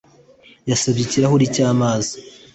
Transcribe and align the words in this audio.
Yasabye 0.69 1.01
ikirahuri 1.03 1.45
cyamazi 1.55 2.13